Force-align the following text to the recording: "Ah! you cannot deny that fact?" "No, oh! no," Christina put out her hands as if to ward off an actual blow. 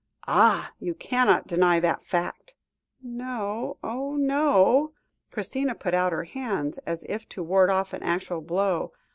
"Ah! 0.27 0.71
you 0.79 0.95
cannot 0.95 1.45
deny 1.45 1.79
that 1.79 2.01
fact?" 2.01 2.55
"No, 3.03 3.77
oh! 3.83 4.15
no," 4.15 4.93
Christina 5.29 5.75
put 5.75 5.93
out 5.93 6.11
her 6.11 6.23
hands 6.23 6.79
as 6.87 7.05
if 7.07 7.29
to 7.29 7.43
ward 7.43 7.69
off 7.69 7.93
an 7.93 8.01
actual 8.01 8.41
blow. 8.41 8.93